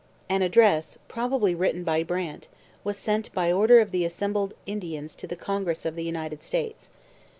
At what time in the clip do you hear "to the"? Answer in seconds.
5.13-5.35